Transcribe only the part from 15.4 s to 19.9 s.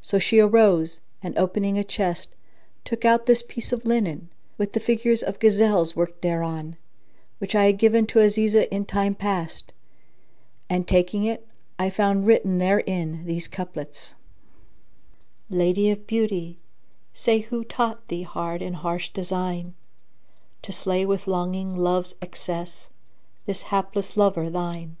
"Lady of beauty, say, who taught thee hard and harsh design,